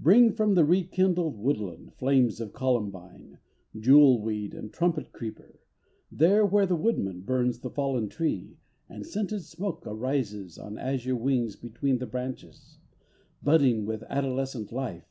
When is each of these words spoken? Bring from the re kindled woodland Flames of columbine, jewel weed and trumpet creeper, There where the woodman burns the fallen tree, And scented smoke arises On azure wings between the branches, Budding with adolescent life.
Bring 0.00 0.32
from 0.32 0.54
the 0.56 0.64
re 0.64 0.82
kindled 0.82 1.38
woodland 1.38 1.94
Flames 1.94 2.40
of 2.40 2.52
columbine, 2.52 3.38
jewel 3.78 4.20
weed 4.20 4.52
and 4.52 4.72
trumpet 4.72 5.12
creeper, 5.12 5.60
There 6.10 6.44
where 6.44 6.66
the 6.66 6.74
woodman 6.74 7.20
burns 7.20 7.60
the 7.60 7.70
fallen 7.70 8.08
tree, 8.08 8.56
And 8.88 9.06
scented 9.06 9.42
smoke 9.44 9.86
arises 9.86 10.58
On 10.58 10.78
azure 10.78 11.14
wings 11.14 11.54
between 11.54 11.98
the 11.98 12.06
branches, 12.08 12.78
Budding 13.40 13.86
with 13.86 14.02
adolescent 14.10 14.72
life. 14.72 15.06